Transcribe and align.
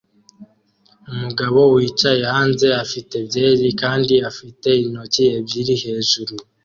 Umugabo 1.11 1.59
wicaye 1.73 2.23
hanze 2.33 2.67
afite 2.83 3.15
byeri 3.27 3.67
kandi 3.81 4.15
afite 4.29 4.69
intoki 4.83 5.23
ebyiri 5.37 5.75
hejuru 5.83 6.33